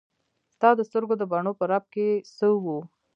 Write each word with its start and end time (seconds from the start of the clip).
ستا 0.53 0.69
د 0.77 0.81
سترګو 0.89 1.15
د 1.17 1.23
بڼو 1.31 1.51
په 1.59 1.63
رپ 1.71 1.85
کې 1.93 2.07
څه 2.37 2.47
وو. 2.63 2.79